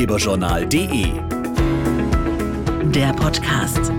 ratgeberjournal.de. 0.00 1.12
Der 2.90 3.12
Podcast. 3.12 3.92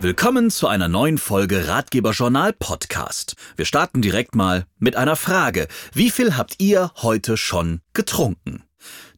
Willkommen 0.00 0.50
zu 0.50 0.68
einer 0.68 0.88
neuen 0.88 1.18
Folge 1.18 1.68
Ratgeberjournal 1.68 2.54
Podcast. 2.54 3.36
Wir 3.56 3.66
starten 3.66 4.00
direkt 4.00 4.34
mal 4.34 4.64
mit 4.78 4.96
einer 4.96 5.16
Frage. 5.16 5.68
Wie 5.92 6.10
viel 6.10 6.38
habt 6.38 6.54
ihr 6.58 6.92
heute 7.02 7.36
schon 7.36 7.82
getrunken? 7.92 8.62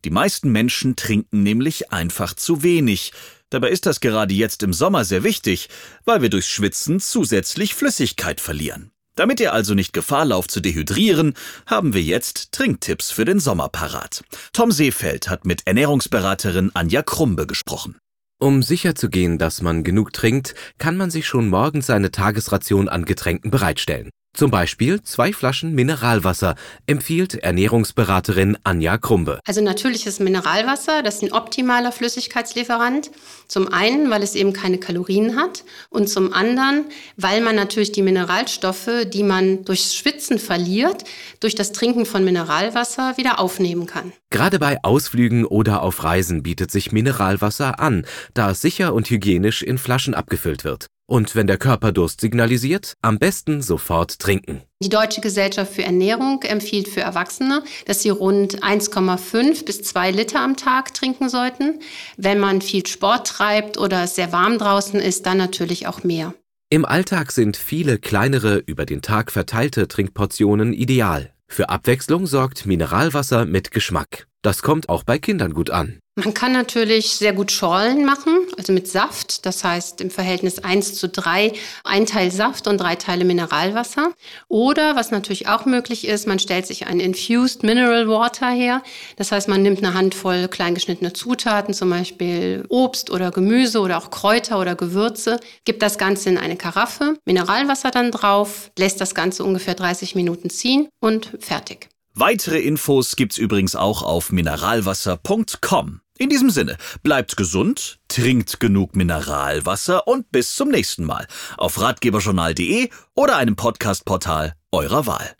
Die 0.04 0.10
meisten 0.10 0.50
Menschen 0.50 0.96
trinken 0.96 1.44
nämlich 1.44 1.92
einfach 1.92 2.34
zu 2.34 2.64
wenig. 2.64 3.12
Dabei 3.50 3.68
ist 3.68 3.86
das 3.86 4.00
gerade 4.00 4.34
jetzt 4.34 4.64
im 4.64 4.72
Sommer 4.72 5.04
sehr 5.04 5.22
wichtig, 5.22 5.68
weil 6.04 6.22
wir 6.22 6.28
durchs 6.28 6.48
Schwitzen 6.48 6.98
zusätzlich 6.98 7.76
Flüssigkeit 7.76 8.40
verlieren. 8.40 8.90
Damit 9.16 9.38
ihr 9.38 9.52
also 9.52 9.74
nicht 9.74 9.92
Gefahr 9.92 10.24
lauft 10.24 10.50
zu 10.50 10.60
dehydrieren, 10.60 11.34
haben 11.66 11.94
wir 11.94 12.02
jetzt 12.02 12.50
Trinktipps 12.50 13.12
für 13.12 13.24
den 13.24 13.38
Sommer 13.38 13.68
parat. 13.68 14.24
Tom 14.52 14.72
Seefeld 14.72 15.28
hat 15.28 15.44
mit 15.44 15.66
Ernährungsberaterin 15.66 16.72
Anja 16.74 17.02
Krumbe 17.02 17.46
gesprochen. 17.46 17.96
Um 18.40 18.62
sicherzugehen, 18.62 19.38
dass 19.38 19.62
man 19.62 19.84
genug 19.84 20.12
trinkt, 20.12 20.56
kann 20.78 20.96
man 20.96 21.10
sich 21.10 21.26
schon 21.26 21.48
morgens 21.48 21.86
seine 21.86 22.10
Tagesration 22.10 22.88
an 22.88 23.04
Getränken 23.04 23.52
bereitstellen. 23.52 24.10
Zum 24.34 24.50
Beispiel 24.50 25.00
zwei 25.04 25.32
Flaschen 25.32 25.76
Mineralwasser, 25.76 26.56
empfiehlt 26.88 27.36
Ernährungsberaterin 27.36 28.58
Anja 28.64 28.98
Krumbe. 28.98 29.38
Also 29.46 29.60
natürliches 29.60 30.18
Mineralwasser, 30.18 31.04
das 31.04 31.16
ist 31.16 31.22
ein 31.22 31.32
optimaler 31.32 31.92
Flüssigkeitslieferant. 31.92 33.12
Zum 33.46 33.72
einen, 33.72 34.10
weil 34.10 34.24
es 34.24 34.34
eben 34.34 34.52
keine 34.52 34.78
Kalorien 34.78 35.36
hat 35.36 35.62
und 35.88 36.08
zum 36.08 36.32
anderen, 36.32 36.86
weil 37.16 37.42
man 37.42 37.54
natürlich 37.54 37.92
die 37.92 38.02
Mineralstoffe, 38.02 38.90
die 39.06 39.22
man 39.22 39.64
durchs 39.64 39.94
Schwitzen 39.94 40.40
verliert, 40.40 41.04
durch 41.38 41.54
das 41.54 41.70
Trinken 41.70 42.04
von 42.04 42.24
Mineralwasser 42.24 43.16
wieder 43.16 43.38
aufnehmen 43.38 43.86
kann. 43.86 44.12
Gerade 44.30 44.58
bei 44.58 44.82
Ausflügen 44.82 45.44
oder 45.44 45.80
auf 45.80 46.02
Reisen 46.02 46.42
bietet 46.42 46.72
sich 46.72 46.90
Mineralwasser 46.90 47.78
an, 47.78 48.04
da 48.34 48.50
es 48.50 48.60
sicher 48.60 48.94
und 48.94 49.08
hygienisch 49.08 49.62
in 49.62 49.78
Flaschen 49.78 50.14
abgefüllt 50.14 50.64
wird. 50.64 50.88
Und 51.06 51.34
wenn 51.34 51.46
der 51.46 51.58
Körper 51.58 51.92
Durst 51.92 52.22
signalisiert, 52.22 52.94
am 53.02 53.18
besten 53.18 53.60
sofort 53.60 54.18
trinken. 54.18 54.62
Die 54.82 54.88
Deutsche 54.88 55.20
Gesellschaft 55.20 55.74
für 55.74 55.82
Ernährung 55.82 56.42
empfiehlt 56.42 56.88
für 56.88 57.02
Erwachsene, 57.02 57.62
dass 57.84 58.02
sie 58.02 58.08
rund 58.08 58.62
1,5 58.62 59.64
bis 59.66 59.82
2 59.82 60.12
Liter 60.12 60.40
am 60.40 60.56
Tag 60.56 60.94
trinken 60.94 61.28
sollten. 61.28 61.80
Wenn 62.16 62.40
man 62.40 62.62
viel 62.62 62.86
Sport 62.86 63.26
treibt 63.26 63.76
oder 63.76 64.04
es 64.04 64.14
sehr 64.14 64.32
warm 64.32 64.58
draußen 64.58 64.98
ist, 64.98 65.26
dann 65.26 65.36
natürlich 65.36 65.86
auch 65.86 66.04
mehr. 66.04 66.34
Im 66.70 66.86
Alltag 66.86 67.32
sind 67.32 67.56
viele 67.58 67.98
kleinere, 67.98 68.56
über 68.56 68.86
den 68.86 69.02
Tag 69.02 69.30
verteilte 69.30 69.86
Trinkportionen 69.88 70.72
ideal. 70.72 71.32
Für 71.46 71.68
Abwechslung 71.68 72.26
sorgt 72.26 72.64
Mineralwasser 72.64 73.44
mit 73.44 73.70
Geschmack. 73.70 74.26
Das 74.42 74.62
kommt 74.62 74.88
auch 74.88 75.04
bei 75.04 75.18
Kindern 75.18 75.54
gut 75.54 75.70
an. 75.70 75.98
Man 76.16 76.34
kann 76.34 76.52
natürlich 76.52 77.16
sehr 77.16 77.32
gut 77.32 77.50
Schorlen 77.50 78.04
machen, 78.04 78.43
also 78.56 78.72
mit 78.72 78.88
Saft. 78.88 79.46
Das 79.46 79.64
heißt 79.64 80.00
im 80.00 80.10
Verhältnis 80.10 80.58
1 80.58 80.94
zu 80.94 81.08
3, 81.08 81.52
ein 81.84 82.06
Teil 82.06 82.30
Saft 82.30 82.66
und 82.66 82.78
drei 82.78 82.96
Teile 82.96 83.24
Mineralwasser. 83.24 84.12
Oder 84.48 84.96
was 84.96 85.10
natürlich 85.10 85.48
auch 85.48 85.64
möglich 85.64 86.06
ist, 86.06 86.26
man 86.26 86.38
stellt 86.38 86.66
sich 86.66 86.86
ein 86.86 87.00
Infused 87.00 87.62
Mineral 87.62 88.08
Water 88.08 88.50
her. 88.50 88.82
Das 89.16 89.32
heißt, 89.32 89.48
man 89.48 89.62
nimmt 89.62 89.78
eine 89.78 89.94
Handvoll 89.94 90.48
kleingeschnittene 90.48 91.12
Zutaten, 91.12 91.74
zum 91.74 91.90
Beispiel 91.90 92.64
Obst 92.68 93.10
oder 93.10 93.30
Gemüse 93.30 93.80
oder 93.80 93.98
auch 93.98 94.10
Kräuter 94.10 94.60
oder 94.60 94.74
Gewürze, 94.74 95.40
gibt 95.64 95.82
das 95.82 95.98
Ganze 95.98 96.28
in 96.28 96.38
eine 96.38 96.56
Karaffe, 96.56 97.16
Mineralwasser 97.24 97.90
dann 97.90 98.10
drauf, 98.10 98.70
lässt 98.78 99.00
das 99.00 99.14
Ganze 99.14 99.44
ungefähr 99.44 99.74
30 99.74 100.14
Minuten 100.14 100.50
ziehen 100.50 100.88
und 101.00 101.30
fertig. 101.40 101.88
Weitere 102.14 102.60
Infos 102.60 103.16
gibt's 103.16 103.38
übrigens 103.38 103.74
auch 103.74 104.02
auf 104.02 104.30
mineralwasser.com. 104.30 106.03
In 106.16 106.28
diesem 106.28 106.48
Sinne, 106.48 106.76
bleibt 107.02 107.36
gesund, 107.36 107.98
trinkt 108.06 108.60
genug 108.60 108.94
Mineralwasser 108.94 110.06
und 110.06 110.30
bis 110.30 110.54
zum 110.54 110.68
nächsten 110.68 111.04
Mal 111.04 111.26
auf 111.56 111.80
ratgeberjournal.de 111.80 112.88
oder 113.14 113.36
einem 113.36 113.56
Podcastportal 113.56 114.54
eurer 114.70 115.06
Wahl. 115.06 115.36